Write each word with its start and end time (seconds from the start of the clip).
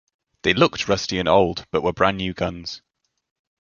They 0.41 0.55
looked 0.55 0.87
rusty 0.87 1.19
and 1.19 1.29
old, 1.29 1.67
but 1.69 1.83
were 1.83 1.93
brand 1.93 2.17
new 2.17 2.33
guns. 2.33 2.81